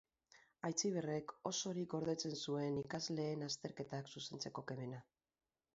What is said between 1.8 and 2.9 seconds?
gordetzen zuen